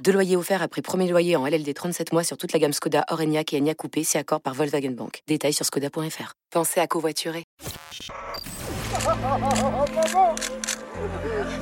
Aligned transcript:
Deux 0.00 0.12
loyers 0.12 0.36
offerts 0.36 0.62
après 0.62 0.82
premier 0.82 1.08
loyer 1.08 1.36
en 1.36 1.46
LLD 1.46 1.72
37 1.74 2.12
mois 2.12 2.24
sur 2.24 2.36
toute 2.36 2.52
la 2.52 2.58
gamme 2.58 2.72
Skoda, 2.72 3.04
Orenia 3.10 3.42
et 3.52 3.58
Enya 3.58 3.74
Coupé, 3.74 4.02
si 4.02 4.18
accord 4.18 4.40
par 4.40 4.54
Volkswagen 4.54 4.90
Bank. 4.90 5.22
Détails 5.28 5.52
sur 5.52 5.64
skoda.fr. 5.64 6.34
Pensez 6.50 6.80
à 6.80 6.86
covoiturer. 6.86 7.44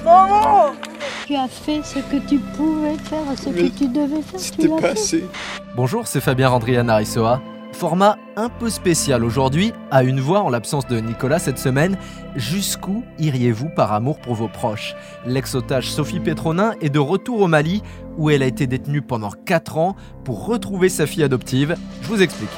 Maman 0.05 0.73
Tu 1.27 1.37
as 1.37 1.48
fait 1.48 1.83
ce 1.83 1.98
que 1.98 2.27
tu 2.27 2.39
pouvais 2.39 2.97
faire, 2.97 3.20
ce 3.37 3.51
que 3.51 3.77
tu 3.77 3.89
devais 3.89 4.23
faire. 4.23 4.41
C'était 4.41 4.69
pas 4.69 4.89
assez. 4.89 5.25
Bonjour, 5.77 6.06
c'est 6.06 6.20
Fabien 6.20 6.48
Randrian 6.48 6.89
Arisoa. 6.89 7.42
Format 7.80 8.19
un 8.37 8.51
peu 8.51 8.69
spécial 8.69 9.25
aujourd'hui, 9.25 9.73
à 9.91 10.02
une 10.02 10.20
voix 10.20 10.43
en 10.43 10.51
l'absence 10.51 10.87
de 10.87 11.01
Nicolas 11.01 11.39
cette 11.39 11.59
semaine. 11.59 11.97
Jusqu'où 12.37 13.05
iriez-vous 13.19 13.70
par 13.70 13.95
amour 13.95 14.19
pour 14.19 14.34
vos 14.34 14.48
proches? 14.48 14.95
L'ex-otage 15.25 15.91
Sophie 15.91 16.20
Petronin 16.20 16.75
est 16.83 16.91
de 16.91 16.98
retour 16.98 17.41
au 17.41 17.47
Mali, 17.47 17.83
où 18.19 18.29
elle 18.29 18.43
a 18.43 18.47
été 18.47 18.66
détenue 18.66 19.01
pendant 19.01 19.30
4 19.30 19.79
ans 19.79 19.97
pour 20.25 20.45
retrouver 20.45 20.91
sa 20.91 21.06
fille 21.06 21.25
adoptive. 21.25 21.75
Je 22.03 22.09
vous 22.09 22.20
explique. 22.20 22.51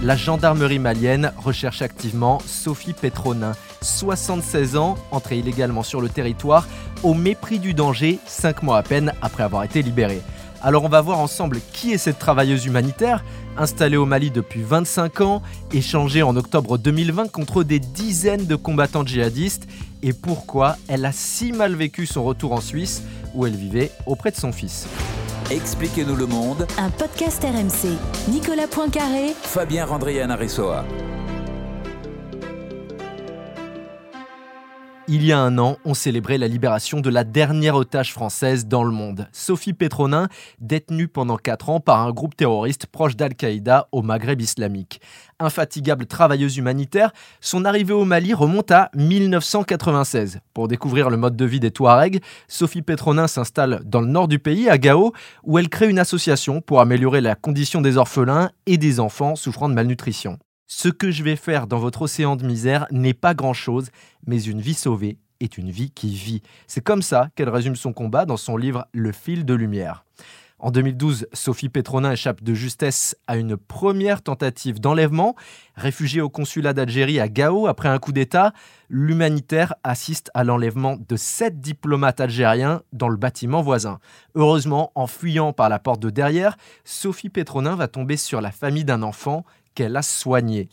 La 0.00 0.14
gendarmerie 0.14 0.78
malienne 0.78 1.32
recherche 1.36 1.82
activement 1.82 2.38
Sophie 2.46 2.92
Petronin, 2.92 3.54
76 3.80 4.76
ans, 4.76 4.94
entrée 5.10 5.38
illégalement 5.38 5.82
sur 5.82 6.00
le 6.00 6.08
territoire, 6.08 6.68
au 7.02 7.14
mépris 7.14 7.58
du 7.58 7.74
danger, 7.74 8.20
5 8.24 8.62
mois 8.62 8.78
à 8.78 8.84
peine 8.84 9.12
après 9.22 9.42
avoir 9.42 9.64
été 9.64 9.82
libérée. 9.82 10.22
Alors 10.62 10.84
on 10.84 10.88
va 10.88 11.00
voir 11.00 11.18
ensemble 11.18 11.58
qui 11.72 11.92
est 11.92 11.98
cette 11.98 12.20
travailleuse 12.20 12.64
humanitaire, 12.64 13.24
installée 13.56 13.96
au 13.96 14.06
Mali 14.06 14.30
depuis 14.30 14.62
25 14.62 15.20
ans, 15.20 15.42
échangée 15.72 16.22
en 16.22 16.36
octobre 16.36 16.78
2020 16.78 17.32
contre 17.32 17.64
des 17.64 17.80
dizaines 17.80 18.46
de 18.46 18.54
combattants 18.54 19.04
djihadistes, 19.04 19.66
et 20.04 20.12
pourquoi 20.12 20.76
elle 20.86 21.06
a 21.06 21.12
si 21.12 21.50
mal 21.50 21.74
vécu 21.74 22.06
son 22.06 22.22
retour 22.22 22.52
en 22.52 22.60
Suisse, 22.60 23.02
où 23.34 23.46
elle 23.46 23.56
vivait 23.56 23.90
auprès 24.06 24.30
de 24.30 24.36
son 24.36 24.52
fils. 24.52 24.86
Expliquez-nous 25.50 26.16
le 26.16 26.26
monde. 26.26 26.66
Un 26.76 26.90
podcast 26.90 27.42
RMC. 27.42 27.96
Nicolas 28.30 28.66
Poincaré. 28.66 29.32
Fabien 29.40 29.86
Randrian 29.86 30.28
Il 35.10 35.24
y 35.24 35.32
a 35.32 35.38
un 35.38 35.56
an, 35.56 35.78
on 35.86 35.94
célébrait 35.94 36.36
la 36.36 36.48
libération 36.48 37.00
de 37.00 37.08
la 37.08 37.24
dernière 37.24 37.76
otage 37.76 38.12
française 38.12 38.66
dans 38.66 38.84
le 38.84 38.90
monde, 38.90 39.26
Sophie 39.32 39.72
Petronin, 39.72 40.28
détenue 40.60 41.08
pendant 41.08 41.38
4 41.38 41.70
ans 41.70 41.80
par 41.80 42.00
un 42.02 42.12
groupe 42.12 42.36
terroriste 42.36 42.84
proche 42.84 43.16
d'Al-Qaïda 43.16 43.88
au 43.90 44.02
Maghreb 44.02 44.42
islamique. 44.42 45.00
Infatigable 45.40 46.04
travailleuse 46.04 46.58
humanitaire, 46.58 47.12
son 47.40 47.64
arrivée 47.64 47.94
au 47.94 48.04
Mali 48.04 48.34
remonte 48.34 48.70
à 48.70 48.90
1996. 48.96 50.40
Pour 50.52 50.68
découvrir 50.68 51.08
le 51.08 51.16
mode 51.16 51.36
de 51.36 51.44
vie 51.46 51.60
des 51.60 51.70
Touaregs, 51.70 52.20
Sophie 52.46 52.82
Petronin 52.82 53.28
s'installe 53.28 53.80
dans 53.86 54.02
le 54.02 54.08
nord 54.08 54.28
du 54.28 54.38
pays, 54.38 54.68
à 54.68 54.76
Gao, 54.76 55.14
où 55.42 55.58
elle 55.58 55.70
crée 55.70 55.88
une 55.88 55.98
association 55.98 56.60
pour 56.60 56.82
améliorer 56.82 57.22
la 57.22 57.34
condition 57.34 57.80
des 57.80 57.96
orphelins 57.96 58.50
et 58.66 58.76
des 58.76 59.00
enfants 59.00 59.36
souffrant 59.36 59.70
de 59.70 59.74
malnutrition. 59.74 60.38
Ce 60.70 60.90
que 60.90 61.10
je 61.10 61.22
vais 61.22 61.36
faire 61.36 61.66
dans 61.66 61.78
votre 61.78 62.02
océan 62.02 62.36
de 62.36 62.44
misère 62.46 62.86
n'est 62.90 63.14
pas 63.14 63.32
grand-chose, 63.32 63.88
mais 64.26 64.42
une 64.42 64.60
vie 64.60 64.74
sauvée 64.74 65.16
est 65.40 65.56
une 65.56 65.70
vie 65.70 65.90
qui 65.90 66.14
vit. 66.14 66.42
C'est 66.66 66.82
comme 66.82 67.00
ça 67.00 67.30
qu'elle 67.34 67.48
résume 67.48 67.74
son 67.74 67.94
combat 67.94 68.26
dans 68.26 68.36
son 68.36 68.58
livre 68.58 68.86
Le 68.92 69.10
fil 69.12 69.46
de 69.46 69.54
lumière. 69.54 70.04
En 70.58 70.70
2012, 70.70 71.28
Sophie 71.32 71.70
Petronin 71.70 72.12
échappe 72.12 72.42
de 72.42 72.52
justesse 72.52 73.16
à 73.26 73.38
une 73.38 73.56
première 73.56 74.20
tentative 74.20 74.78
d'enlèvement. 74.78 75.36
Réfugiée 75.74 76.20
au 76.20 76.28
consulat 76.28 76.74
d'Algérie 76.74 77.18
à 77.18 77.28
Gao 77.28 77.66
après 77.66 77.88
un 77.88 77.98
coup 77.98 78.12
d'État, 78.12 78.52
l'humanitaire 78.90 79.74
assiste 79.84 80.30
à 80.34 80.44
l'enlèvement 80.44 80.96
de 80.96 81.16
sept 81.16 81.62
diplomates 81.62 82.20
algériens 82.20 82.82
dans 82.92 83.08
le 83.08 83.16
bâtiment 83.16 83.62
voisin. 83.62 84.00
Heureusement, 84.34 84.92
en 84.96 85.06
fuyant 85.06 85.54
par 85.54 85.70
la 85.70 85.78
porte 85.78 86.00
de 86.00 86.10
derrière, 86.10 86.58
Sophie 86.84 87.30
Petronin 87.30 87.74
va 87.74 87.88
tomber 87.88 88.18
sur 88.18 88.42
la 88.42 88.50
famille 88.50 88.84
d'un 88.84 89.02
enfant 89.02 89.46
qu'elle 89.78 89.96
a 89.96 90.02
soigné. 90.02 90.68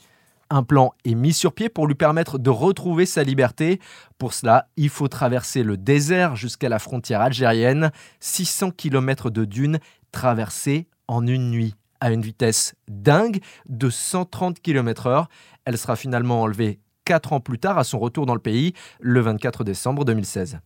Un 0.49 0.63
plan 0.63 0.93
est 1.05 1.13
mis 1.13 1.31
sur 1.31 1.53
pied 1.53 1.69
pour 1.69 1.85
lui 1.85 1.93
permettre 1.93 2.39
de 2.39 2.49
retrouver 2.49 3.05
sa 3.05 3.21
liberté. 3.21 3.79
Pour 4.17 4.33
cela, 4.33 4.67
il 4.77 4.89
faut 4.89 5.07
traverser 5.07 5.61
le 5.61 5.77
désert 5.77 6.35
jusqu'à 6.35 6.69
la 6.69 6.79
frontière 6.79 7.21
algérienne, 7.21 7.91
600 8.19 8.71
km 8.71 9.29
de 9.29 9.45
dunes 9.45 9.77
traversées 10.11 10.87
en 11.07 11.27
une 11.27 11.51
nuit 11.51 11.75
à 11.99 12.11
une 12.11 12.21
vitesse 12.21 12.73
dingue 12.87 13.41
de 13.69 13.91
130 13.91 14.59
km/h. 14.59 15.25
Elle 15.65 15.77
sera 15.77 15.95
finalement 15.95 16.41
enlevée 16.41 16.79
4 17.05 17.33
ans 17.33 17.41
plus 17.41 17.59
tard 17.59 17.77
à 17.77 17.83
son 17.83 17.99
retour 17.99 18.25
dans 18.25 18.33
le 18.33 18.39
pays, 18.39 18.73
le 18.99 19.19
24 19.19 19.63
décembre 19.63 20.03
2016. 20.03 20.57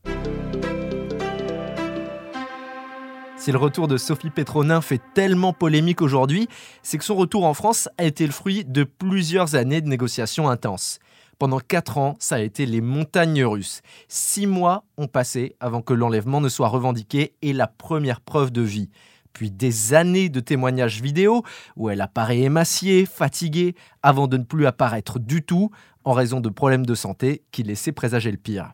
Si 3.40 3.54
le 3.54 3.58
retour 3.58 3.88
de 3.88 3.96
Sophie 3.96 4.32
Petronin 4.32 4.82
fait 4.82 5.02
tellement 5.14 5.54
polémique 5.54 6.02
aujourd'hui, 6.02 6.50
c'est 6.84 6.98
que 6.98 7.06
son 7.06 7.16
retour 7.16 7.46
en 7.46 7.54
France 7.54 7.88
a 7.98 8.04
été 8.04 8.26
le 8.26 8.34
fruit 8.34 8.66
de 8.66 8.84
plusieurs 8.84 9.56
années 9.56 9.80
de 9.80 9.88
négociations 9.88 10.50
intenses. 10.50 11.00
Pendant 11.40 11.62
4 11.62 11.98
ans, 12.00 12.18
ça 12.20 12.36
a 12.36 12.40
été 12.40 12.66
les 12.66 12.82
montagnes 12.82 13.46
russes. 13.46 13.82
6 14.10 14.46
mois 14.46 14.84
ont 14.98 15.08
passé 15.08 15.56
avant 15.62 15.82
que 15.82 15.94
l'enlèvement 15.94 16.42
ne 16.42 16.50
soit 16.50 16.68
revendiqué 16.68 17.34
et 17.42 17.54
la 17.54 17.68
première 17.68 18.20
preuve 18.20 18.52
de 18.52 18.62
vie. 18.62 18.90
Puis 19.32 19.52
des 19.52 19.94
années 19.94 20.28
de 20.28 20.42
témoignages 20.42 21.02
vidéo 21.02 21.44
où 21.78 21.90
elle 21.90 22.02
apparaît 22.02 22.40
émaciée, 22.40 23.06
fatiguée, 23.06 23.74
avant 24.04 24.28
de 24.28 24.36
ne 24.36 24.44
plus 24.44 24.66
apparaître 24.66 25.18
du 25.18 25.44
tout 25.44 25.72
en 26.04 26.12
raison 26.12 26.42
de 26.42 26.50
problèmes 26.50 26.86
de 26.86 26.96
santé 26.96 27.44
qui 27.52 27.64
laissaient 27.64 27.94
présager 27.94 28.32
le 28.32 28.38
pire. 28.38 28.74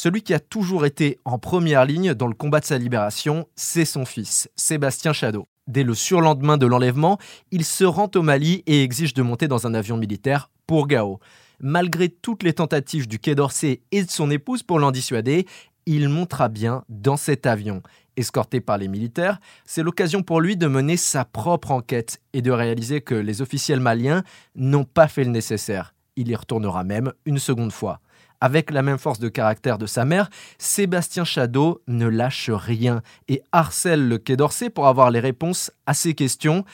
Celui 0.00 0.22
qui 0.22 0.32
a 0.32 0.38
toujours 0.38 0.86
été 0.86 1.18
en 1.24 1.40
première 1.40 1.84
ligne 1.84 2.14
dans 2.14 2.28
le 2.28 2.34
combat 2.34 2.60
de 2.60 2.64
sa 2.64 2.78
libération, 2.78 3.48
c'est 3.56 3.84
son 3.84 4.04
fils, 4.04 4.48
Sébastien 4.54 5.12
Chadeau. 5.12 5.48
Dès 5.66 5.82
le 5.82 5.92
surlendemain 5.92 6.56
de 6.56 6.66
l'enlèvement, 6.66 7.18
il 7.50 7.64
se 7.64 7.82
rend 7.82 8.08
au 8.14 8.22
Mali 8.22 8.62
et 8.68 8.84
exige 8.84 9.12
de 9.12 9.22
monter 9.22 9.48
dans 9.48 9.66
un 9.66 9.74
avion 9.74 9.96
militaire 9.96 10.52
pour 10.68 10.86
Gao. 10.86 11.18
Malgré 11.58 12.08
toutes 12.08 12.44
les 12.44 12.52
tentatives 12.52 13.08
du 13.08 13.18
Quai 13.18 13.34
d'Orsay 13.34 13.80
et 13.90 14.04
de 14.04 14.08
son 14.08 14.30
épouse 14.30 14.62
pour 14.62 14.78
l'en 14.78 14.92
dissuader, 14.92 15.46
il 15.84 16.08
montera 16.08 16.48
bien 16.48 16.84
dans 16.88 17.16
cet 17.16 17.44
avion. 17.44 17.82
Escorté 18.16 18.60
par 18.60 18.78
les 18.78 18.86
militaires, 18.86 19.40
c'est 19.64 19.82
l'occasion 19.82 20.22
pour 20.22 20.40
lui 20.40 20.56
de 20.56 20.68
mener 20.68 20.96
sa 20.96 21.24
propre 21.24 21.72
enquête 21.72 22.20
et 22.32 22.40
de 22.40 22.52
réaliser 22.52 23.00
que 23.00 23.16
les 23.16 23.42
officiels 23.42 23.80
maliens 23.80 24.22
n'ont 24.54 24.84
pas 24.84 25.08
fait 25.08 25.24
le 25.24 25.30
nécessaire. 25.30 25.92
Il 26.14 26.28
y 26.28 26.36
retournera 26.36 26.84
même 26.84 27.12
une 27.24 27.40
seconde 27.40 27.72
fois. 27.72 27.98
Avec 28.40 28.70
la 28.70 28.82
même 28.82 28.98
force 28.98 29.18
de 29.18 29.28
caractère 29.28 29.78
de 29.78 29.86
sa 29.86 30.04
mère, 30.04 30.30
Sébastien 30.58 31.24
Chadeau 31.24 31.82
ne 31.88 32.06
lâche 32.06 32.50
rien 32.50 33.02
et 33.26 33.42
harcèle 33.50 34.06
le 34.06 34.18
Quai 34.18 34.36
d'Orsay 34.36 34.70
pour 34.70 34.86
avoir 34.86 35.10
les 35.10 35.18
réponses 35.18 35.72
à 35.86 35.94
ses 35.94 36.14
questions. 36.14 36.64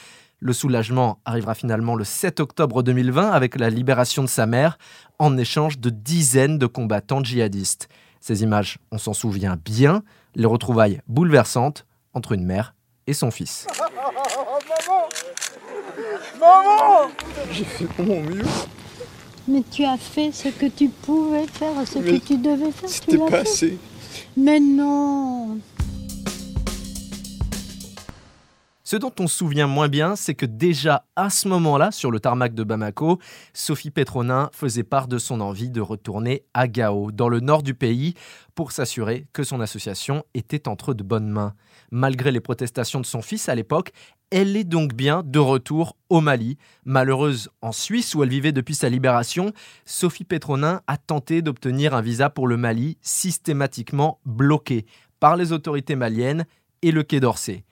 Le 0.40 0.52
soulagement 0.52 1.20
arrivera 1.24 1.54
finalement 1.54 1.94
le 1.94 2.04
7 2.04 2.40
octobre 2.40 2.82
2020 2.82 3.30
avec 3.30 3.58
la 3.58 3.70
libération 3.70 4.22
de 4.22 4.28
sa 4.28 4.44
mère 4.44 4.76
en 5.18 5.38
échange 5.38 5.78
de 5.78 5.88
dizaines 5.88 6.58
de 6.58 6.66
combattants 6.66 7.24
djihadistes. 7.24 7.88
Ces 8.20 8.42
images, 8.42 8.78
on 8.90 8.98
s'en 8.98 9.14
souvient 9.14 9.56
bien, 9.56 10.02
les 10.34 10.46
retrouvailles 10.46 11.00
bouleversantes 11.08 11.86
entre 12.12 12.32
une 12.32 12.44
mère 12.44 12.74
et 13.06 13.14
son 13.14 13.30
fils. 13.30 13.66
Maman 16.38 16.62
Maman 16.66 17.10
J'ai 17.50 17.64
fait 17.64 18.02
mon 18.02 18.20
mieux. 18.20 18.44
Mais 19.46 19.62
tu 19.70 19.84
as 19.84 19.98
fait 19.98 20.32
ce 20.32 20.48
que 20.48 20.66
tu 20.66 20.88
pouvais 20.88 21.46
faire, 21.46 21.86
ce 21.86 21.98
que 21.98 22.16
tu 22.16 22.36
devais 22.36 22.70
faire. 22.72 22.88
C'était 22.88 23.18
pas 23.18 23.40
assez. 23.40 23.78
Mais 24.36 24.60
non 24.60 25.58
Ce 28.86 28.96
dont 28.96 29.12
on 29.18 29.26
se 29.26 29.38
souvient 29.38 29.66
moins 29.66 29.88
bien, 29.88 30.14
c'est 30.14 30.34
que 30.34 30.44
déjà 30.44 31.06
à 31.16 31.30
ce 31.30 31.48
moment-là, 31.48 31.90
sur 31.90 32.10
le 32.10 32.20
tarmac 32.20 32.52
de 32.52 32.64
Bamako, 32.64 33.18
Sophie 33.54 33.90
Petronin 33.90 34.50
faisait 34.52 34.82
part 34.82 35.08
de 35.08 35.16
son 35.16 35.40
envie 35.40 35.70
de 35.70 35.80
retourner 35.80 36.44
à 36.52 36.68
Gao, 36.68 37.10
dans 37.10 37.30
le 37.30 37.40
nord 37.40 37.62
du 37.62 37.72
pays, 37.72 38.12
pour 38.54 38.72
s'assurer 38.72 39.26
que 39.32 39.42
son 39.42 39.62
association 39.62 40.22
était 40.34 40.68
entre 40.68 40.92
de 40.92 41.02
bonnes 41.02 41.30
mains. 41.30 41.54
Malgré 41.92 42.30
les 42.30 42.40
protestations 42.40 43.00
de 43.00 43.06
son 43.06 43.22
fils 43.22 43.48
à 43.48 43.54
l'époque, 43.54 43.92
elle 44.30 44.54
est 44.54 44.64
donc 44.64 44.92
bien 44.92 45.22
de 45.24 45.38
retour 45.38 45.96
au 46.10 46.20
Mali. 46.20 46.58
Malheureuse 46.84 47.48
en 47.62 47.72
Suisse 47.72 48.14
où 48.14 48.22
elle 48.22 48.28
vivait 48.28 48.52
depuis 48.52 48.74
sa 48.74 48.90
libération, 48.90 49.54
Sophie 49.86 50.24
Petronin 50.24 50.82
a 50.86 50.98
tenté 50.98 51.40
d'obtenir 51.40 51.94
un 51.94 52.02
visa 52.02 52.28
pour 52.28 52.46
le 52.46 52.58
Mali 52.58 52.98
systématiquement 53.00 54.20
bloqué 54.26 54.84
par 55.20 55.38
les 55.38 55.52
autorités 55.52 55.96
maliennes 55.96 56.44
et 56.82 56.92
le 56.92 57.02
Quai 57.02 57.20
d'Orsay. 57.20 57.64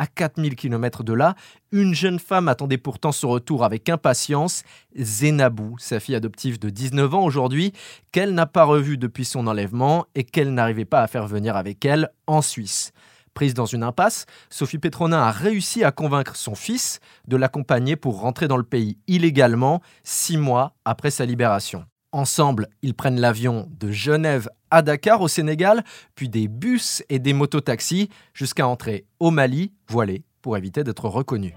À 0.00 0.06
4000 0.06 0.56
km 0.56 1.04
de 1.04 1.12
là, 1.12 1.34
une 1.72 1.92
jeune 1.92 2.18
femme 2.18 2.48
attendait 2.48 2.78
pourtant 2.78 3.12
son 3.12 3.28
retour 3.28 3.64
avec 3.64 3.90
impatience, 3.90 4.62
Zénabou, 4.96 5.76
sa 5.78 6.00
fille 6.00 6.14
adoptive 6.14 6.58
de 6.58 6.70
19 6.70 7.14
ans 7.14 7.22
aujourd'hui, 7.22 7.74
qu'elle 8.10 8.32
n'a 8.32 8.46
pas 8.46 8.64
revue 8.64 8.96
depuis 8.96 9.26
son 9.26 9.46
enlèvement 9.46 10.06
et 10.14 10.24
qu'elle 10.24 10.54
n'arrivait 10.54 10.86
pas 10.86 11.02
à 11.02 11.06
faire 11.06 11.26
venir 11.26 11.54
avec 11.54 11.84
elle 11.84 12.08
en 12.26 12.40
Suisse. 12.40 12.92
Prise 13.34 13.52
dans 13.52 13.66
une 13.66 13.82
impasse, 13.82 14.24
Sophie 14.48 14.78
Petronin 14.78 15.20
a 15.20 15.30
réussi 15.30 15.84
à 15.84 15.92
convaincre 15.92 16.34
son 16.34 16.54
fils 16.54 17.00
de 17.28 17.36
l'accompagner 17.36 17.94
pour 17.94 18.20
rentrer 18.20 18.48
dans 18.48 18.56
le 18.56 18.62
pays 18.62 18.96
illégalement 19.06 19.82
six 20.02 20.38
mois 20.38 20.72
après 20.86 21.10
sa 21.10 21.26
libération. 21.26 21.84
Ensemble, 22.12 22.66
ils 22.82 22.94
prennent 22.94 23.20
l'avion 23.20 23.68
de 23.78 23.92
Genève 23.92 24.48
à 24.72 24.82
Dakar 24.82 25.20
au 25.20 25.28
Sénégal, 25.28 25.84
puis 26.16 26.28
des 26.28 26.48
bus 26.48 27.04
et 27.08 27.20
des 27.20 27.32
mototaxis 27.32 28.08
jusqu'à 28.34 28.66
entrer 28.66 29.04
au 29.20 29.30
Mali, 29.30 29.72
voilé, 29.88 30.24
pour 30.42 30.56
éviter 30.56 30.82
d'être 30.82 31.08
reconnus. 31.08 31.54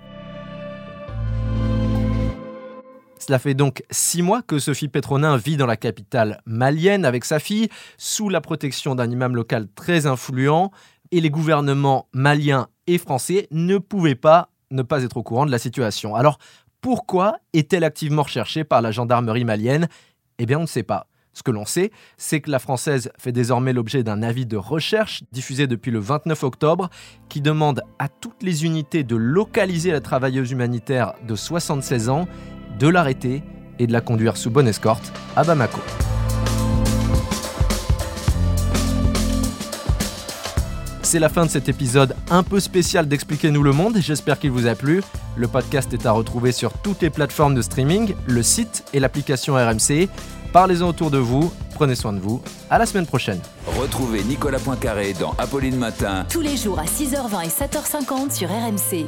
Cela 3.17 3.39
fait 3.39 3.55
donc 3.55 3.83
six 3.89 4.21
mois 4.21 4.43
que 4.43 4.59
Sophie 4.59 4.89
Petronin 4.89 5.37
vit 5.37 5.57
dans 5.57 5.65
la 5.65 5.77
capitale 5.77 6.39
malienne 6.45 7.05
avec 7.05 7.25
sa 7.25 7.39
fille, 7.39 7.69
sous 7.97 8.29
la 8.29 8.41
protection 8.41 8.93
d'un 8.93 9.09
imam 9.09 9.35
local 9.35 9.67
très 9.73 10.05
influent, 10.05 10.71
et 11.09 11.19
les 11.19 11.31
gouvernements 11.31 12.09
maliens 12.13 12.67
et 12.85 12.99
français 12.99 13.47
ne 13.49 13.79
pouvaient 13.79 14.15
pas 14.15 14.49
ne 14.69 14.81
pas 14.83 15.03
être 15.03 15.17
au 15.17 15.23
courant 15.23 15.45
de 15.45 15.51
la 15.51 15.59
situation. 15.59 16.15
Alors, 16.15 16.37
pourquoi 16.81 17.37
est-elle 17.53 17.85
activement 17.85 18.23
recherchée 18.23 18.63
par 18.63 18.81
la 18.81 18.91
gendarmerie 18.91 19.45
malienne 19.45 19.87
Eh 20.43 20.45
bien, 20.45 20.57
on 20.57 20.63
ne 20.63 20.67
sait 20.67 20.83
pas. 20.83 21.07
Ce 21.31 21.41
que 21.41 21.51
l'on 21.51 21.63
sait, 21.63 21.89
c'est 22.17 22.41
que 22.41 22.51
la 22.51 22.59
française 22.59 23.13
fait 23.17 23.31
désormais 23.31 23.71
l'objet 23.71 24.03
d'un 24.03 24.21
avis 24.21 24.45
de 24.45 24.57
recherche 24.57 25.23
diffusé 25.31 25.67
depuis 25.67 25.89
le 25.89 25.99
29 25.99 26.43
octobre 26.43 26.89
qui 27.29 27.39
demande 27.39 27.81
à 27.97 28.09
toutes 28.09 28.43
les 28.43 28.65
unités 28.65 29.05
de 29.05 29.15
localiser 29.15 29.93
la 29.93 30.01
travailleuse 30.01 30.51
humanitaire 30.51 31.13
de 31.25 31.35
76 31.35 32.09
ans, 32.09 32.27
de 32.77 32.89
l'arrêter 32.89 33.41
et 33.79 33.87
de 33.87 33.93
la 33.93 34.01
conduire 34.01 34.35
sous 34.35 34.51
bonne 34.51 34.67
escorte 34.67 35.13
à 35.37 35.45
Bamako. 35.45 35.79
C'est 41.13 41.19
la 41.19 41.29
fin 41.29 41.45
de 41.45 41.51
cet 41.51 41.69
épisode 41.69 42.15
un 42.31 42.41
peu 42.41 42.59
spécial 42.59 43.07
d'Expliquez-nous 43.07 43.61
le 43.61 43.71
monde. 43.71 43.97
J'espère 43.99 44.39
qu'il 44.39 44.49
vous 44.49 44.65
a 44.65 44.73
plu. 44.73 45.03
Le 45.35 45.47
podcast 45.47 45.93
est 45.93 46.07
à 46.07 46.11
retrouver 46.11 46.51
sur 46.51 46.73
toutes 46.73 47.03
les 47.03 47.11
plateformes 47.11 47.53
de 47.53 47.61
streaming, 47.61 48.15
le 48.25 48.41
site 48.41 48.83
et 48.93 48.99
l'application 48.99 49.53
RMC. 49.53 50.09
Parlez-en 50.53 50.87
autour 50.87 51.11
de 51.11 51.19
vous, 51.19 51.53
prenez 51.75 51.93
soin 51.93 52.13
de 52.13 52.19
vous. 52.19 52.41
À 52.71 52.79
la 52.79 52.87
semaine 52.87 53.05
prochaine. 53.05 53.39
Retrouvez 53.79 54.23
Nicolas 54.23 54.57
Poincaré 54.57 55.13
dans 55.13 55.35
Apolline 55.37 55.77
Matin. 55.77 56.25
Tous 56.31 56.41
les 56.41 56.57
jours 56.57 56.79
à 56.79 56.85
6h20 56.85 57.45
et 57.45 57.49
7h50 57.49 58.31
sur 58.31 58.49
RMC. 58.49 59.05